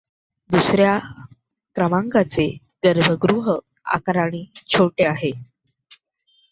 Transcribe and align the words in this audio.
दुसर् 0.49 0.79
या 0.79 0.97
क्रमांकाचे 1.75 2.47
गर्भगृह 2.85 3.51
आकाराने 3.95 4.43
छोटे 4.67 5.05
आहे. 5.05 5.31